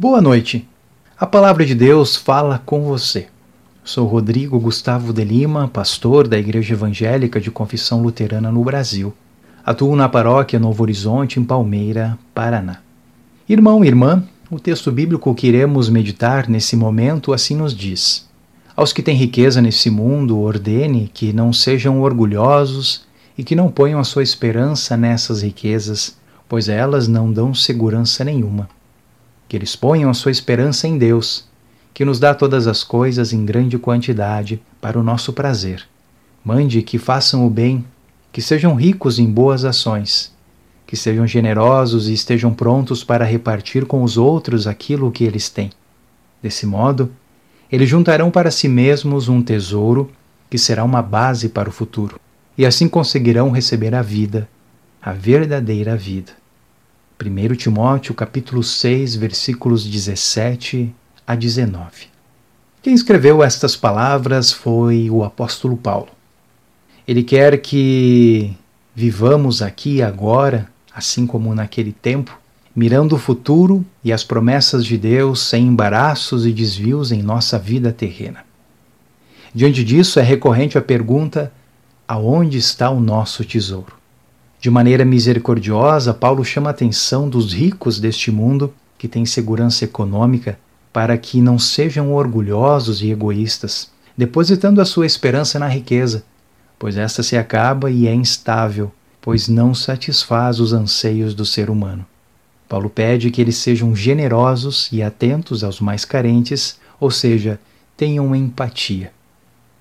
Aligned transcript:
Boa 0.00 0.20
noite. 0.20 0.64
A 1.18 1.26
palavra 1.26 1.66
de 1.66 1.74
Deus 1.74 2.14
fala 2.14 2.62
com 2.64 2.84
você. 2.84 3.26
Sou 3.82 4.06
Rodrigo 4.06 4.56
Gustavo 4.60 5.12
de 5.12 5.24
Lima, 5.24 5.66
pastor 5.66 6.28
da 6.28 6.38
Igreja 6.38 6.74
Evangélica 6.74 7.40
de 7.40 7.50
Confissão 7.50 8.00
Luterana 8.00 8.52
no 8.52 8.62
Brasil. 8.62 9.12
Atuo 9.66 9.96
na 9.96 10.08
paróquia 10.08 10.56
Novo 10.56 10.84
Horizonte, 10.84 11.40
em 11.40 11.44
Palmeira, 11.44 12.16
Paraná. 12.32 12.76
Irmão 13.48 13.84
e 13.84 13.88
irmã, 13.88 14.22
o 14.48 14.60
texto 14.60 14.92
bíblico 14.92 15.34
que 15.34 15.48
iremos 15.48 15.88
meditar 15.88 16.48
nesse 16.48 16.76
momento 16.76 17.32
assim 17.32 17.56
nos 17.56 17.74
diz: 17.74 18.24
Aos 18.76 18.92
que 18.92 19.02
têm 19.02 19.16
riqueza 19.16 19.60
nesse 19.60 19.90
mundo, 19.90 20.38
ordene 20.38 21.10
que 21.12 21.32
não 21.32 21.52
sejam 21.52 22.02
orgulhosos 22.02 23.04
e 23.36 23.42
que 23.42 23.56
não 23.56 23.68
ponham 23.68 23.98
a 23.98 24.04
sua 24.04 24.22
esperança 24.22 24.96
nessas 24.96 25.42
riquezas, 25.42 26.16
pois 26.48 26.68
elas 26.68 27.08
não 27.08 27.32
dão 27.32 27.52
segurança 27.52 28.22
nenhuma 28.22 28.68
que 29.48 29.56
eles 29.56 29.74
ponham 29.74 30.10
a 30.10 30.14
sua 30.14 30.30
esperança 30.30 30.86
em 30.86 30.98
Deus, 30.98 31.48
que 31.94 32.04
nos 32.04 32.20
dá 32.20 32.34
todas 32.34 32.66
as 32.66 32.84
coisas 32.84 33.32
em 33.32 33.44
grande 33.44 33.78
quantidade 33.78 34.60
para 34.80 34.98
o 34.98 35.02
nosso 35.02 35.32
prazer. 35.32 35.82
Mande 36.44 36.82
que 36.82 36.98
façam 36.98 37.46
o 37.46 37.50
bem, 37.50 37.84
que 38.30 38.42
sejam 38.42 38.74
ricos 38.74 39.18
em 39.18 39.26
boas 39.26 39.64
ações, 39.64 40.32
que 40.86 40.96
sejam 40.96 41.26
generosos 41.26 42.08
e 42.08 42.12
estejam 42.12 42.54
prontos 42.54 43.02
para 43.02 43.24
repartir 43.24 43.84
com 43.86 44.02
os 44.02 44.16
outros 44.16 44.66
aquilo 44.66 45.10
que 45.10 45.24
eles 45.24 45.48
têm. 45.48 45.70
Desse 46.42 46.66
modo, 46.66 47.10
eles 47.70 47.88
juntarão 47.88 48.30
para 48.30 48.50
si 48.50 48.68
mesmos 48.68 49.28
um 49.28 49.42
tesouro 49.42 50.10
que 50.48 50.56
será 50.56 50.84
uma 50.84 51.02
base 51.02 51.48
para 51.48 51.68
o 51.68 51.72
futuro, 51.72 52.18
e 52.56 52.64
assim 52.64 52.88
conseguirão 52.88 53.50
receber 53.50 53.94
a 53.94 54.02
vida, 54.02 54.48
a 55.02 55.12
verdadeira 55.12 55.96
vida. 55.96 56.32
1 57.20 57.56
Timóteo 57.56 58.14
capítulo 58.14 58.62
6, 58.62 59.16
versículos 59.16 59.84
17 59.84 60.94
a 61.26 61.34
19. 61.34 62.06
Quem 62.80 62.94
escreveu 62.94 63.42
estas 63.42 63.74
palavras 63.74 64.52
foi 64.52 65.10
o 65.10 65.24
apóstolo 65.24 65.76
Paulo. 65.76 66.10
Ele 67.08 67.24
quer 67.24 67.60
que 67.60 68.56
vivamos 68.94 69.62
aqui 69.62 69.96
e 69.96 70.02
agora, 70.02 70.70
assim 70.94 71.26
como 71.26 71.52
naquele 71.56 71.90
tempo, 71.90 72.38
mirando 72.74 73.16
o 73.16 73.18
futuro 73.18 73.84
e 74.04 74.12
as 74.12 74.22
promessas 74.22 74.86
de 74.86 74.96
Deus 74.96 75.40
sem 75.40 75.66
embaraços 75.66 76.46
e 76.46 76.52
desvios 76.52 77.10
em 77.10 77.20
nossa 77.20 77.58
vida 77.58 77.90
terrena. 77.92 78.44
Diante 79.52 79.82
disso, 79.82 80.20
é 80.20 80.22
recorrente 80.22 80.78
a 80.78 80.82
pergunta: 80.82 81.52
aonde 82.06 82.58
está 82.58 82.88
o 82.90 83.00
nosso 83.00 83.44
tesouro? 83.44 83.97
De 84.60 84.70
maneira 84.70 85.04
misericordiosa, 85.04 86.12
Paulo 86.12 86.44
chama 86.44 86.70
a 86.70 86.72
atenção 86.72 87.28
dos 87.28 87.52
ricos 87.52 88.00
deste 88.00 88.30
mundo 88.30 88.74
que 88.98 89.06
têm 89.06 89.24
segurança 89.24 89.84
econômica 89.84 90.58
para 90.92 91.16
que 91.16 91.40
não 91.40 91.58
sejam 91.58 92.12
orgulhosos 92.12 93.00
e 93.00 93.10
egoístas, 93.10 93.88
depositando 94.16 94.80
a 94.80 94.84
sua 94.84 95.06
esperança 95.06 95.60
na 95.60 95.68
riqueza, 95.68 96.24
pois 96.76 96.96
esta 96.96 97.22
se 97.22 97.36
acaba 97.36 97.88
e 97.88 98.08
é 98.08 98.14
instável, 98.14 98.90
pois 99.20 99.46
não 99.46 99.72
satisfaz 99.74 100.58
os 100.58 100.72
anseios 100.72 101.34
do 101.34 101.44
ser 101.44 101.70
humano. 101.70 102.04
Paulo 102.68 102.90
pede 102.90 103.30
que 103.30 103.40
eles 103.40 103.56
sejam 103.56 103.94
generosos 103.94 104.88
e 104.90 105.02
atentos 105.02 105.62
aos 105.62 105.80
mais 105.80 106.04
carentes, 106.04 106.78
ou 106.98 107.10
seja, 107.12 107.60
tenham 107.96 108.34
empatia. 108.34 109.12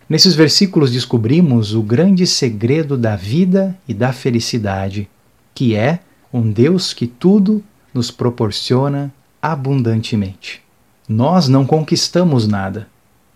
Nesses 0.09 0.35
versículos 0.35 0.91
descobrimos 0.91 1.73
o 1.73 1.81
grande 1.81 2.25
segredo 2.25 2.97
da 2.97 3.17
vida 3.17 3.77
e 3.85 3.93
da 3.93 4.13
felicidade, 4.13 5.09
que 5.53 5.75
é 5.75 5.99
um 6.31 6.49
Deus 6.49 6.93
que 6.93 7.05
tudo 7.05 7.61
nos 7.93 8.09
proporciona 8.09 9.13
abundantemente. 9.41 10.61
Nós 11.09 11.49
não 11.49 11.65
conquistamos 11.65 12.47
nada, 12.47 12.87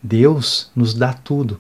Deus 0.02 0.72
nos 0.74 0.94
dá 0.94 1.12
tudo. 1.12 1.60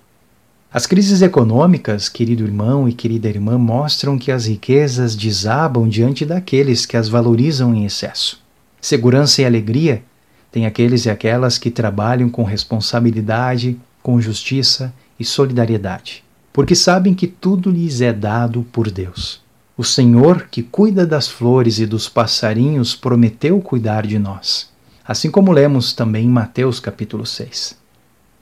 As 0.73 0.85
crises 0.85 1.21
econômicas, 1.21 2.07
querido 2.07 2.45
irmão 2.45 2.87
e 2.87 2.93
querida 2.93 3.27
irmã, 3.27 3.57
mostram 3.57 4.17
que 4.17 4.31
as 4.31 4.45
riquezas 4.45 5.13
desabam 5.13 5.89
diante 5.89 6.25
daqueles 6.25 6.85
que 6.85 6.95
as 6.95 7.09
valorizam 7.09 7.75
em 7.75 7.83
excesso. 7.83 8.41
Segurança 8.79 9.41
e 9.41 9.45
alegria 9.45 10.01
têm 10.49 10.65
aqueles 10.65 11.05
e 11.05 11.09
aquelas 11.09 11.57
que 11.57 11.69
trabalham 11.69 12.29
com 12.29 12.43
responsabilidade, 12.45 13.77
com 14.01 14.19
justiça 14.21 14.93
e 15.19 15.25
solidariedade, 15.25 16.23
porque 16.51 16.75
sabem 16.75 17.13
que 17.13 17.27
tudo 17.27 17.69
lhes 17.69 18.01
é 18.01 18.11
dado 18.11 18.65
por 18.71 18.89
Deus. 18.89 19.41
O 19.77 19.83
Senhor, 19.83 20.47
que 20.51 20.61
cuida 20.61 21.05
das 21.05 21.27
flores 21.27 21.79
e 21.79 21.85
dos 21.85 22.09
passarinhos, 22.09 22.95
prometeu 22.95 23.59
cuidar 23.61 24.05
de 24.05 24.19
nós, 24.19 24.69
assim 25.07 25.31
como 25.31 25.51
lemos 25.51 25.93
também 25.93 26.25
em 26.25 26.29
Mateus 26.29 26.79
capítulo 26.79 27.25
6. 27.25 27.79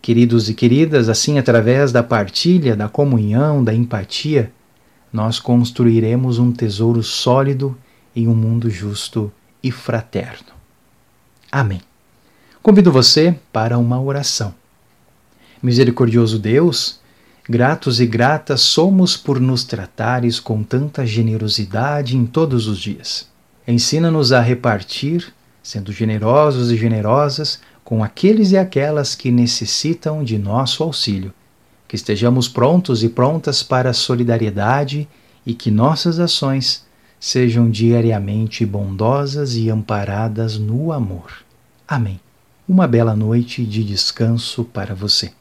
Queridos 0.01 0.49
e 0.49 0.53
queridas, 0.53 1.09
assim 1.09 1.37
através 1.37 1.91
da 1.91 2.01
partilha, 2.01 2.75
da 2.75 2.87
comunhão, 2.87 3.63
da 3.63 3.73
empatia, 3.73 4.51
nós 5.11 5.39
construiremos 5.39 6.39
um 6.39 6.51
tesouro 6.51 7.03
sólido 7.03 7.77
em 8.15 8.27
um 8.27 8.35
mundo 8.35 8.69
justo 8.69 9.31
e 9.61 9.71
fraterno. 9.71 10.53
Amém. 11.51 11.81
Convido 12.61 12.91
você 12.91 13.37
para 13.51 13.77
uma 13.77 13.99
oração. 13.99 14.53
Misericordioso 15.61 16.39
Deus, 16.39 17.01
gratos 17.47 17.99
e 17.99 18.05
gratas 18.05 18.61
somos 18.61 19.17
por 19.17 19.41
nos 19.41 19.65
tratares 19.65 20.39
com 20.39 20.63
tanta 20.63 21.05
generosidade 21.05 22.15
em 22.15 22.25
todos 22.25 22.65
os 22.65 22.79
dias. 22.79 23.27
Ensina-nos 23.67 24.31
a 24.31 24.39
repartir, 24.39 25.33
sendo 25.61 25.91
generosos 25.91 26.71
e 26.71 26.77
generosas, 26.77 27.59
com 27.83 28.01
aqueles 28.01 28.51
e 28.51 28.57
aquelas 28.57 29.15
que 29.15 29.31
necessitam 29.31 30.23
de 30.23 30.37
nosso 30.37 30.81
auxílio. 30.81 31.33
Que 31.89 31.97
estejamos 31.97 32.47
prontos 32.47 33.03
e 33.03 33.09
prontas 33.09 33.61
para 33.61 33.89
a 33.89 33.93
solidariedade 33.93 35.09
e 35.45 35.53
que 35.53 35.69
nossas 35.69 36.19
ações 36.19 36.85
sejam 37.19 37.69
diariamente 37.69 38.65
bondosas 38.65 39.57
e 39.57 39.69
amparadas 39.69 40.57
no 40.57 40.93
amor. 40.93 41.43
Amém. 41.85 42.17
Uma 42.65 42.87
bela 42.87 43.13
noite 43.13 43.65
de 43.65 43.83
descanso 43.83 44.63
para 44.63 44.95
você. 44.95 45.33